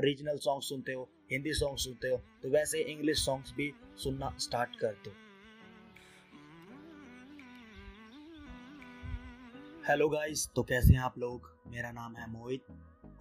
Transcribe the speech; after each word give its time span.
Regional 0.00 0.36
song 0.36 0.62
सुनते 0.62 0.92
हो, 0.92 1.08
Hindi 1.32 1.52
song 1.54 1.78
सुनते 1.78 2.08
हो 2.08 2.16
तो 2.42 2.48
वैसे 2.50 2.80
इंग्लिश 2.82 3.24
सॉन्ग्स 3.24 3.52
भी 3.52 3.72
सुनना 3.96 4.34
स्टार्ट 4.38 4.76
कर 4.76 4.92
दो। 5.04 5.10
हेलो 9.88 10.08
गाइस 10.08 10.48
तो 10.56 10.62
कैसे 10.62 10.92
हैं 10.94 11.00
आप 11.00 11.18
लोग? 11.18 11.50
मेरा 11.66 11.90
नाम 11.92 12.16
है 12.16 12.30
मोहित 12.30 12.66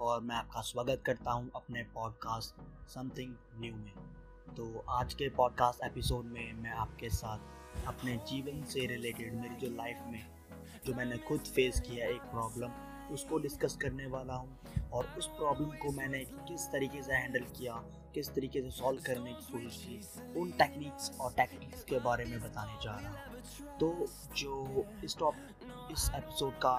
और 0.01 0.21
मैं 0.21 0.35
आपका 0.35 0.61
स्वागत 0.61 1.03
करता 1.05 1.31
हूँ 1.31 1.49
अपने 1.55 1.83
पॉडकास्ट 1.93 2.89
समथिंग 2.89 3.33
न्यू 3.55 3.75
में। 3.75 3.93
तो 4.55 4.83
आज 4.89 5.13
के 5.13 5.29
पॉडकास्ट 5.29 5.83
एपिसोड 5.83 6.25
में 6.25 6.53
मैं 6.53 6.71
आपके 6.71 7.09
साथ 7.09 7.85
अपने 7.87 8.17
जीवन 8.29 8.63
से 8.63 8.85
रिलेटेड 8.87 9.33
मेरी 9.33 9.55
जो 9.57 9.75
लाइफ 9.75 10.03
में, 10.07 10.25
जो 10.85 10.93
मैंने 10.93 11.17
खुद 11.17 11.39
फेस 11.39 11.79
किया 11.79 12.07
एक 12.07 12.21
प्रॉब्लम 12.31 12.69
उसको 13.11 13.37
डिस्कस 13.37 13.75
करने 13.81 14.05
वाला 14.07 14.33
हूँ 14.33 14.89
और 14.93 15.07
उस 15.17 15.27
प्रॉब्लम 15.27 15.69
को 15.77 15.91
मैंने 15.91 16.19
किस 16.47 16.65
तरीके 16.71 17.01
से 17.03 17.13
हैंडल 17.13 17.45
किया, 17.57 17.73
किस 18.15 18.29
तरीके 18.35 18.61
से 18.61 18.69
सॉल्व 18.71 19.01
करने 19.05 19.33
की 19.33 19.51
कोशिश 19.51 19.77
की, 19.79 20.39
उन 20.39 20.51
टेक्निक्स 20.59 21.11
और 21.21 21.33
टेक्निक्स 21.33 21.83
के 21.83 21.99
बारे 21.99 22.25
में 22.25 22.39
बताने 22.41 22.77
जा 22.83 22.91
रहा 22.93 23.09
हूँ। 23.11 23.77
तो 23.79 24.07
जो 24.37 24.85
इस 25.03 25.17
टॉप 25.17 25.35
इस 25.91 26.09
एपिसोड 26.15 26.53
का 26.57 26.77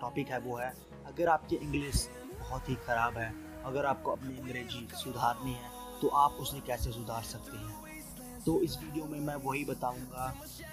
टॉपिक 0.00 0.28
है 0.28 0.38
वो 0.40 0.56
है, 0.56 0.72
अगर 1.06 1.28
आपकी 1.28 1.56
इंग्लिश 1.56 2.08
बहुत 2.38 2.68
ही 2.68 2.74
ख़राब 2.76 3.18
है, 3.18 3.32
अगर 3.64 3.86
आपको 3.86 4.12
अपनी 4.12 4.38
अंग्रेज़ी 4.38 4.86
सुधारनी 4.94 5.52
है 5.52 5.76
तो 6.00 6.08
आप 6.16 6.32
उसे 6.40 6.60
कैसे 6.66 6.90
सुधार 6.92 7.22
सकते 7.24 7.56
हैं? 7.56 7.87
तो 8.46 8.60
इस 8.62 8.76
वीडियो 8.82 9.04
में 9.04 9.18
मैं 9.20 9.34
वही 9.44 9.64
बताऊँगा 9.64 10.26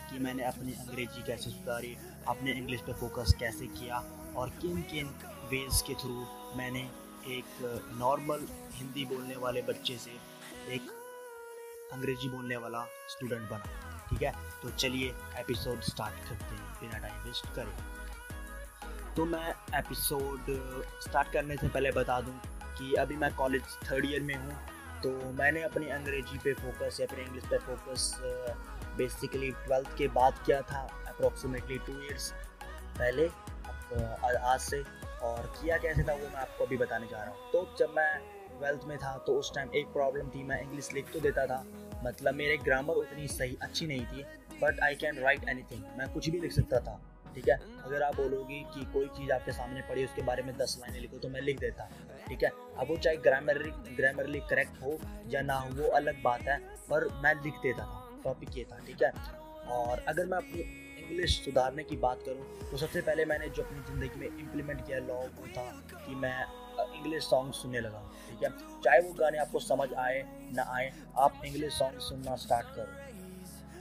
कि 0.09 0.19
मैंने 0.19 0.43
अपनी 0.43 0.73
अंग्रेज़ी 0.73 1.23
कैसे 1.23 1.49
सुधारी, 1.49 1.95
अपने 2.27 2.51
इंग्लिश 2.51 2.81
पे 2.81 2.93
फोकस 2.93 3.33
कैसे 3.39 3.67
किया 3.67 4.03
और 4.37 4.49
किन 4.61 4.81
किन 4.81 5.07
वेज 5.51 5.81
के 5.81 5.93
थ्रू 5.93 6.25
मैंने 6.57 6.81
एक 7.27 7.45
नॉर्मल 7.97 8.47
हिंदी 8.73 9.05
बोलने 9.05 9.35
वाले 9.35 9.61
बच्चे 9.61 9.97
से 9.97 10.11
एक 10.73 10.91
अंग्रेज़ी 11.93 12.29
बोलने 12.29 12.57
वाला 12.57 12.85
स्टूडेंट 13.09 13.49
बना, 13.49 14.07
ठीक 14.09 14.23
है? 14.23 14.33
तो 14.61 14.69
चलिए 14.69 15.13
एपिसोड 15.39 15.81
स्टार्ट 15.81 16.29
करते 16.29 16.55
हैं, 16.55 16.73
बिना 16.81 16.97
टाइम 16.97 17.23
वेस्ट 17.23 17.47
करें। 17.55 19.13
तो 19.15 19.25
मैं 19.25 19.49
एपिसोड 19.79 20.45
स्टार्ट 21.03 21.31
करने 21.33 21.57
से 21.57 21.67
पहले 21.67 21.91
बता 21.91 22.19
दूँ 22.21 22.39
कि 22.77 22.93
अभी 22.93 23.15
मैं 23.15 23.33
कॉलेज 23.35 23.77
थर्ड 23.83 24.05
ईयर 24.05 24.21
में 24.21 24.35
हूँ 24.35 24.74
तो 25.05 25.11
मैंने 25.39 25.61
अपनी 25.63 25.89
अंग्रेज़ी 25.91 26.37
पे 26.43 26.53
फोकस 26.55 26.97
या 27.01 27.07
फिर 27.07 27.19
इंग्लिश 27.19 27.43
पे 27.49 27.57
फोकस 27.65 28.11
बेसिकली 28.97 29.49
ट्वेल्थ 29.65 29.97
के 29.97 30.07
बाद 30.15 30.39
किया 30.45 30.61
था 30.69 30.79
अप्रोक्सीमेटली 31.07 31.77
टू 31.87 31.93
ईयर्स 32.03 32.31
पहले 32.99 33.27
आज 34.37 34.59
से। 34.61 34.83
और 35.23 35.45
किया 35.53 35.77
कैसे 35.77 36.03
था 36.03 36.13
वो 36.13 36.27
मैं 36.27 36.39
आपको 36.39 36.65
अभी 36.65 36.77
बताने 36.77 37.07
जा 37.07 37.17
रहा 37.17 37.29
हूँ। 37.29 37.51
तो 37.51 37.75
जब 37.79 37.93
मैं 37.97 38.17
ट्वेल्थ 38.49 38.87
में 38.87 38.97
था 38.97 39.15
तो 39.27 39.33
उस 39.39 39.51
टाइम 39.55 39.69
एक 39.75 39.87
प्रॉब्लम 39.93 40.29
थी, 40.29 40.43
मैं 40.43 40.61
इंग्लिश 40.61 40.91
लिख 40.93 41.11
तो 41.13 41.19
देता 41.19 41.45
था। 41.47 41.63
मतलब 42.05 42.33
मेरे 42.35 42.57
ग्रामर 42.57 42.95
उतनी 42.95 43.27
सही 43.29 43.57
अच्छी 43.61 43.87
नहीं 43.87 44.05
थी 44.05 44.23
but 44.61 44.79
I 44.83 44.95
can 44.95 45.19
write 45.19 45.49
any 45.49 45.83
मैं 45.97 46.07
कुछ 46.13 46.29
भी 46.29 46.39
लिख 46.39 46.51
सकता 46.51 46.79
था। 46.79 46.99
ठीक 47.35 47.47
है? 47.49 47.59
अगर 47.85 48.03
आप 48.03 48.15
बोलोगे 48.15 48.59
कि 48.73 48.85
कोई 48.93 49.07
चीज़ 49.17 49.31
आपके 49.31 49.51
सामने 49.51 49.81
पड़ी 49.89 50.05
उसके 50.05 50.21
बारे 50.23 50.43
में 50.43 50.55
दस 50.57 50.77
लाइनें 50.81 50.99
लिखो 51.01 51.17
तो 51.17 51.29
मैं 51.29 51.41
लिख 51.41 51.59
देता 51.59 51.83
हूँ 51.83 52.07
ठीक 52.27 52.43
है? 52.43 52.49
अब 52.77 52.87
वो 52.89 52.97
चाहे 52.97 53.17
ग्रामरली 53.19 53.71
ग्रामरली 53.95 54.39
करेक्ट 54.49 54.81
हो 54.83 54.97
या 55.29 55.41
ना 55.41 55.55
हो, 55.55 55.69
वो 55.73 55.89
अलग 55.91 56.21
बात 56.23 56.41
है, 56.41 56.57
पर 56.89 57.07
मैं 57.23 57.33
लिख 57.43 57.53
देता 57.63 57.83
था 57.83 58.21
टॉपिक 58.23 58.57
ये 58.57 58.63
था, 58.71 58.79
ठीक 58.87 59.03
है? 59.03 59.11
और 59.71 60.03
अगर 60.07 60.25
मैं 60.25 60.37
अपनी 60.37 60.61
इंग्लिश 61.03 61.39
सुधारने 61.45 61.83
की 61.83 61.95
बात 61.97 62.21
करूँ 62.25 62.69
तो 62.71 62.77
सबसे 62.77 63.01
पहले 63.01 63.25
मैंने 63.25 63.49
जो 63.49 63.63
अपनी 63.63 63.79
ज़िंदगी 63.87 64.19
में 64.19 64.27
इम्प्लीमेंट 64.27 64.85
किया 64.87 64.99
लॉ 64.99 65.15
वो 65.15 65.47
था 65.57 65.65
कि 65.95 66.15
मैं 66.15 66.37
इंग्लिश 66.95 67.23
सॉन्ग 67.23 67.53
सुनने 67.53 67.79
लगा, 67.79 67.99
ठीक 68.29 68.43
है? 68.43 68.49
चाहे 68.83 68.99
वो 68.99 69.13
गाने 69.19 69.37
आपको 69.37 69.59
समझ 69.61 69.93
आए, 69.95 70.23
ना 70.55 70.63
आए, 70.75 70.91
आप 71.17 71.41
इंग्लिश 71.45 71.73
सॉन्ग 71.73 71.99
सुनना 72.01 72.35
स्टार्ट 72.35 72.75
करो। 72.75 73.03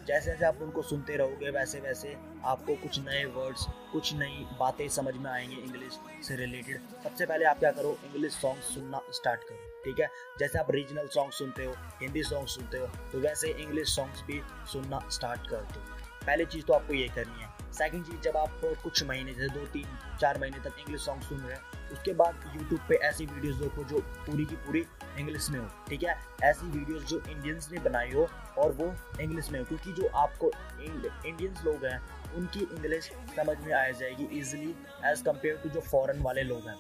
जैसे 0.09 0.31
जैसे 0.31 0.45
आप 0.47 0.59
उनको 0.63 0.83
सुनते 0.83 1.17
रहोगे, 1.17 1.51
वैसे 1.51 1.81
वैसे 1.81 2.17
आपको 2.45 2.75
कुछ 2.75 2.99
नए 3.01 3.25
वर्ड्स 3.35 3.67
कुछ 3.93 4.13
नई 4.15 4.47
बातें 4.59 4.89
समझ 4.89 5.15
में 5.15 5.31
आएँगी 5.31 5.57
इंग्लिश 5.57 5.99
से 6.27 6.37
रिलेटेड 6.37 6.81
सबसे 7.05 7.27
पहले 7.27 7.45
आप 7.45 7.59
क्या 7.59 7.71
करो 7.71 7.97
इंग्लिश 8.05 8.33
सॉन्ग 8.33 8.63
सुनना 8.65 9.01
स्टार्ट 9.11 9.41
करो, 9.41 9.57
ठीक 9.85 10.01
है? 10.01 10.09
जैसे 10.39 10.59
आप 10.59 10.71
रीजनल 10.71 11.07
सॉन्ग 11.15 11.33
सुनते 11.33 11.65
हो 11.65 11.75
हिंदी 12.03 12.23
सॉन्ग 12.23 12.49
सुनते 12.49 12.79
हो 12.79 12.87
तो 13.13 13.21
वैसे 13.21 13.53
इंग्लिश 13.53 13.95
सॉन्ग्स 13.97 14.23
भी 14.27 14.41
सुनना 14.73 15.01
स्टार्ट 15.11 15.49
कर 15.51 15.63
दो। 15.73 15.81
पहली 16.27 16.45
चीज़ 16.47 16.65
तो 16.67 16.73
आपको 16.73 16.95
ये 16.95 17.09
करनी 17.15 17.43
है 17.43 17.53
सेकंड 17.75 18.07
चीज़, 18.07 18.21
जब 18.21 18.37
आप 18.37 18.61
कुछ 18.83 19.03
महीने, 19.05 19.33
जैसे 19.35 19.49
दो, 19.55 19.65
तीन, 19.67 19.87
चार 20.21 20.39
महीने 20.41 20.59
तक 20.61 20.79
इंग्लिश 20.81 21.01
सॉन्ग 21.01 21.23
सुन 21.23 21.39
रहे 21.39 21.55
हैं, 21.55 21.91
उसके 21.93 22.13
बाद 22.13 22.53
यूट्यूब 22.57 22.81
पे 22.89 22.95
ऐसी 23.07 23.27
वीडियोस 23.27 23.57
देखो 23.57 23.85
जो 23.85 23.99
पूरी 24.27 24.45
की 24.45 24.57
पूरी 24.57 24.85
इंग्लिश 25.19 25.49
में 25.51 25.59
हो, 25.61 25.67
ठीक 25.89 26.03
है? 26.03 26.17
ऐसी 26.43 26.67
वीडियोस 26.69 27.03
जो 27.03 27.21
इंडियंस 27.21 27.69
ने 27.73 27.79
बनाई 27.81 28.11
हो 28.11 28.29
और 28.59 28.73
वो 28.73 28.95
इंग्लिश 29.21 29.51
में 29.51 29.59
हो, 29.61 29.65
क्योंकि 29.65 29.93
जो 29.93 30.09
आपको 30.17 30.51
इंडियंस 30.81 31.63
लोग 31.65 31.85
हैं, 31.87 32.01
उनकी 32.35 32.61
इंग्लिश 32.61 33.11
समझ 33.37 33.57
में 33.59 33.73
आ 33.75 33.89
जाएगी 33.91 34.29
ईजिली 34.39 34.75
एज 35.05 35.23
कंपेयर 35.23 35.57
टू 35.57 35.69
जो 35.69 35.81
फॉरन 35.83 36.23
वाले 36.23 36.43
लोग 36.43 36.69
हैं। 36.69 36.77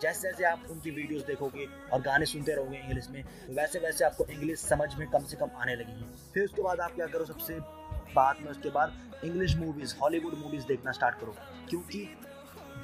जैसे 0.00 0.28
जैसे 0.28 0.44
आप 0.44 0.66
उनकी 0.70 0.90
वीडियोस 0.90 1.22
देखोगे 1.26 1.66
और 1.92 2.00
गाने 2.00 2.26
सुनते 2.26 2.54
रहोगे 2.54 2.78
इंग्लिश 2.78 3.08
में, 3.10 3.24
वैसे 3.50 3.78
वैसे 3.78 4.04
आपको 4.04 4.24
इंग्लिश 4.26 4.58
समझ 4.58 4.94
में 4.94 5.08
कम 5.10 5.24
से 5.24 5.36
कम 5.36 5.50
आने 5.56 5.74
लगेगी। 5.74 6.04
फिर 6.34 6.44
उसके 6.44 6.62
बाद 6.62 6.80
आप 6.80 6.94
क्या 6.94 7.06
करो, 7.06 7.24
सबसे 7.24 7.58
बाद 8.14 8.36
में 8.40 8.50
उसके 8.50 8.70
बाद 8.70 9.20
इंग्लिश 9.24 9.56
मूवीज़ 9.56 9.94
हॉलीवुड 10.02 10.34
मूवीज़ 10.34 10.66
देखना 10.66 10.92
स्टार्ट 10.92 11.20
करो। 11.20 11.34
क्योंकि 11.70 12.08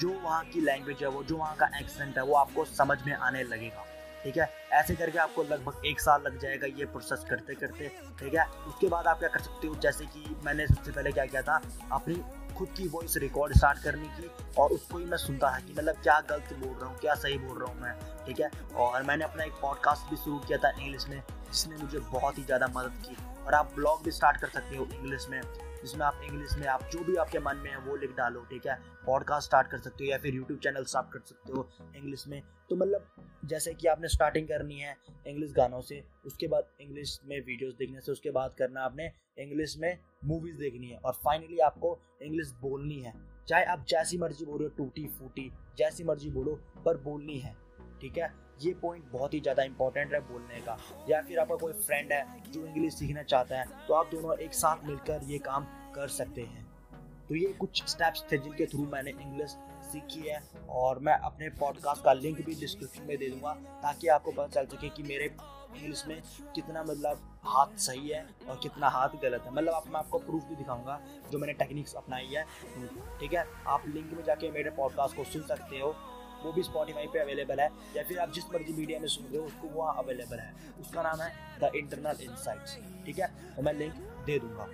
जो 0.00 0.08
वहाँ 0.20 0.44
की 0.44 0.60
लैंग्वेज 0.60 1.02
है, 1.02 1.08
वो 1.08 1.22
जो 1.24 1.36
वहाँ 1.36 1.56
का 1.56 1.66
एक्सेंट 1.80 2.16
है, 2.18 2.24
वो 2.24 2.34
आपको 2.34 2.64
समझ 2.64 2.98
में 3.06 3.12
आने 3.12 3.42
लगेगा। 3.42 3.84
ठीक 4.24 4.36
है? 4.36 4.48
ऐसे 4.72 4.94
करके 4.94 5.18
आपको 5.18 5.42
लगभग 5.42 5.82
एक 5.86 6.00
साल 6.00 6.22
लग 6.22 6.38
जाएगा 6.40 6.66
ये 6.78 6.84
प्रोसेस 6.86 7.24
करते 7.30 7.54
करते 7.54 7.88
ठीक 8.20 8.34
है? 8.34 8.44
उसके 8.68 8.88
बाद 8.88 9.06
आप 9.06 9.18
क्या 9.18 9.28
कर 9.28 9.40
सकते 9.40 9.66
हो? 9.66 9.74
जैसे 9.74 10.06
कि 10.06 10.36
मैंने 10.44 10.66
सबसे 10.66 10.92
पहले 10.92 11.12
क्या 11.12 11.26
किया 11.26 11.42
था? 11.42 11.60
अपनी 11.92 12.14
खुद 12.54 12.68
की 12.68 12.86
वॉइस 12.88 13.16
रिकॉर्ड 13.16 13.56
स्टार्ट 13.56 13.82
करने 13.82 14.08
की 14.08 14.30
और 14.58 14.70
उसको 14.70 14.98
ही 14.98 15.04
मैं 15.04 15.16
सुनता 15.16 15.48
है 15.50 15.62
कि 15.62 15.72
मतलब 15.72 15.94
क्या 16.02 16.20
गलत 16.20 16.52
बोल 16.58 16.76
रहा 16.78 16.88
हूँ, 16.88 16.98
क्या 16.98 17.14
सही 17.14 17.38
बोल 17.38 17.58
रहा 17.58 17.72
हूँ 17.72 17.80
मैं। 17.80 18.24
ठीक 18.26 18.40
है? 18.40 18.50
और 18.76 19.02
मैंने 19.02 19.24
अपना 19.24 19.44
एक 19.44 19.52
पॉडकास्ट 19.52 20.10
भी 20.10 20.16
शुरू 20.16 20.38
किया 20.38 20.58
था 20.58 20.70
इंग्लिश 20.80 21.08
में, 21.08 21.22
जिसने 21.52 21.76
मुझे 21.76 21.98
बहुत 21.98 22.38
ही 22.38 22.44
ज़्यादा 22.44 22.66
मदद 22.66 23.02
की। 23.06 23.16
और 23.46 23.54
आप 23.54 23.72
ब्लॉग 23.74 24.02
भी 24.04 24.10
स्टार्ट 24.10 24.40
कर 24.40 24.48
सकते 24.48 24.76
हो 24.76 24.84
इंग्लिश 24.84 25.26
में, 25.30 25.40
जिसमें 25.82 26.04
आप 26.06 26.20
इंग्लिश 26.24 26.56
में 26.58 26.66
आप 26.66 26.82
जो 26.92 27.04
भी 27.04 27.16
आपके 27.16 27.38
मन 27.38 27.56
में 27.56 27.70
है 27.70 27.78
वो 27.78 27.96
लिख 27.96 28.10
डालो, 28.10 28.40
ठीक 28.40 28.66
है? 28.66 28.78
पॉडकास्ट 29.06 29.48
स्टार्ट 29.48 29.68
कर 29.68 29.78
सकते 29.78 30.04
हो 30.04 30.10
या 30.10 30.18
फिर 30.18 30.34
यूट्यूब 30.34 30.58
चैनल 30.58 30.84
स्टार्ट 30.84 31.12
कर 31.12 31.20
सकते 31.20 31.52
हो 31.52 31.68
इंग्लिश 31.96 32.26
में। 32.28 32.42
तो 32.70 32.76
मतलब 32.76 33.10
जैसे 33.44 33.74
कि 33.74 33.88
आपने 33.88 34.08
स्टार्टिंग 34.08 34.48
करनी 34.48 34.78
है 34.80 34.96
इंग्लिश 35.26 35.52
गानों 35.52 35.80
से, 35.80 36.02
उसके 36.26 36.48
बाद 36.48 36.68
इंग्लिश 36.80 37.20
में 37.24 37.38
वीडियोस 37.40 37.74
देखने 37.74 38.00
से, 38.00 38.12
उसके 38.12 38.30
बाद 38.30 38.54
करना 38.58 38.80
आपने 38.80 39.12
इंग्लिश 39.38 39.76
में 39.78 39.98
मूवीज़ 40.24 40.58
देखनी 40.58 40.86
है 40.86 40.98
और 40.98 41.12
फाइनली 41.12 41.58
आपको 41.58 41.98
इंग्लिश 42.22 42.52
बोलनी 42.60 43.00
है। 43.00 43.12
चाहे 43.48 43.64
आप 43.64 43.84
जैसी 43.88 44.18
मर्ज़ी 44.18 44.46
बोलो 44.46 44.68
टूटी 44.68 45.06
फूटी, 45.08 45.50
जैसी 45.78 46.04
मर्ज़ी 46.04 46.30
बोलो, 46.30 46.54
पर 46.84 46.96
बोलनी 46.96 47.38
है, 47.38 47.56
ठीक 48.00 48.18
है? 48.18 48.43
ये 48.60 48.72
पॉइंट 48.82 49.10
बहुत 49.12 49.34
ही 49.34 49.40
ज़्यादा 49.40 49.62
इंपॉर्टेंट 49.62 50.12
है 50.12 50.20
बोलने 50.22 50.60
का। 50.60 50.76
या 51.08 51.20
फिर 51.22 51.38
आपका 51.38 51.56
कोई 51.56 51.72
फ्रेंड 51.74 52.12
है 52.12 52.24
जो 52.48 52.66
इंग्लिश 52.66 52.94
सीखना 52.94 53.22
चाहता 53.24 53.58
है 53.58 53.86
तो 53.88 53.94
आप 53.94 54.10
दोनों 54.12 54.36
एक 54.38 54.54
साथ 54.54 54.84
मिलकर 54.86 55.24
ये 55.24 55.38
काम 55.40 55.64
कर 55.94 56.08
सकते 56.10 56.42
हैं। 56.42 56.62
तो 57.28 57.34
ये 57.34 57.52
कुछ 57.60 57.82
स्टेप्स 57.88 58.24
थे 58.32 58.38
जिनके 58.38 58.66
थ्रू 58.66 58.86
मैंने 58.86 59.10
इंग्लिश 59.12 59.56
सीखी 59.84 60.20
है 60.20 60.42
और 60.72 60.98
मैं 60.98 61.14
अपने 61.20 61.48
पॉडकास्ट 61.60 62.04
का 62.04 62.12
लिंक 62.12 62.44
भी 62.46 62.54
डिस्क्रिप्शन 62.54 63.06
में 63.06 63.16
दे 63.18 63.28
दूँगा 63.28 63.52
ताकि 63.82 64.08
आपको 64.08 64.30
पता 64.30 64.46
चल 64.54 64.66
सके 64.66 64.88
कि 64.88 65.02
मेरे 65.02 65.24
इंग्लिश 65.24 66.04
में 66.08 66.20
कितना 66.54 66.82
मतलब 66.82 67.20
हाथ 67.44 67.76
सही 67.78 68.08
है 68.08 68.24
और 68.48 68.58
कितना 68.62 68.88
हाथ 68.88 69.16
गलत 69.22 69.42
है। 69.44 69.52
मतलब 69.52 69.74
आप 69.74 69.86
मैं 69.86 69.98
आपको 69.98 70.18
प्रूफ 70.20 70.44
भी 70.48 70.56
दिखाऊँगा 70.56 71.00
जो 71.30 71.38
मैंने 71.38 71.52
टेक्निक्स 71.54 71.94
अपनाई 71.94 72.26
है। 72.26 72.44
ठीक 73.20 73.32
है? 73.32 73.46
आप 73.66 73.86
लिंक 73.86 74.12
में 74.12 74.22
जाके 74.24 74.50
मेरे 74.50 74.70
पॉडकास्ट 74.70 75.16
को 75.16 75.24
सुन 75.24 75.42
सकते 75.44 75.78
हो। 75.78 75.94
वो 76.44 76.52
भी 76.52 76.62
स्पॉटीफाई 76.62 77.06
पे 77.06 77.18
अवेलेबल 77.18 77.60
है, 77.60 77.68
या 77.96 78.02
फिर 78.02 78.18
आप 78.18 78.32
जिस 78.32 78.44
मर्ज़ी 78.54 78.72
मीडिया 78.74 78.98
में 79.00 79.08
सुन 79.08 79.26
रहे 79.26 79.38
हो, 79.38 79.44
उसको 79.46 79.68
वहाँ 79.70 79.94
अवेलेबल 79.98 80.38
है। 80.38 80.52
उसका 80.80 81.02
नाम 81.02 81.20
है 81.20 81.32
द 81.60 81.70
इंटरनल 81.76 82.22
इनसाइट्स 82.22 82.78
ठीक 83.06 83.18
है? 83.18 83.26
तो 83.56 83.62
मैं 83.62 83.72
लिंक 83.74 83.94
दे 84.26 84.38
दूँगा। 84.38 84.66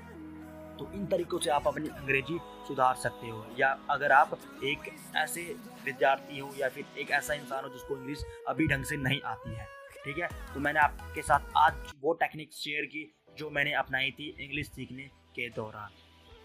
तो 0.79 0.91
इन 0.95 1.07
तरीकों 1.07 1.39
से 1.39 1.51
आप 1.51 1.67
अपनी 1.69 1.89
अंग्रेज़ी 1.91 2.39
सुधार 2.69 2.95
सकते 2.97 3.29
हो, 3.29 3.45
या 3.59 3.69
अगर 3.91 4.13
आप 4.13 4.39
एक 4.65 4.91
ऐसे 5.17 5.43
विद्यार्थी 5.85 6.39
हो, 6.39 6.53
या 6.59 6.69
फिर 6.69 6.99
एक 6.99 7.11
ऐसा 7.13 7.35
इंसान 7.35 7.65
हो 7.65 7.71
जिसको 7.71 7.97
इंग्लिश 7.97 8.25
अभी 8.49 8.67
ढंग 8.67 8.85
से 8.85 8.97
नहीं 8.99 9.21
आती 9.27 9.55
है, 9.55 9.67
ठीक 10.05 10.19
है? 10.19 10.29
तो 10.55 10.61
मैंने 10.61 10.81
आपके 10.81 11.23
साथ 11.23 11.53
आज 11.59 11.93
वो 12.03 12.13
टेक्निक 12.15 12.53
शेयर 12.55 12.85
की, 12.87 13.07
जो 13.39 13.51
मैंने 13.51 13.73
अपनाई 13.75 14.11
थी 14.11 14.35
इंग्लिश 14.41 14.67
सीखने 14.69 15.03
के 15.35 15.49
दौरान। 15.51 15.91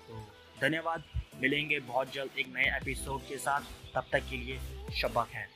तो 0.07 0.25
धन्यवाद। 0.61 1.03
मिलेंगे 1.41 1.79
बहुत 1.79 2.13
जल्द 2.13 2.39
एक 2.39 2.47
नए 2.47 2.75
एपिसोड 2.77 3.21
के 3.21 3.37
साथ। 3.37 3.61
तब 3.95 4.05
तक 4.11 4.19
के 4.29 4.37
लिए 4.37 4.59
शबक 5.01 5.29
है 5.29 5.47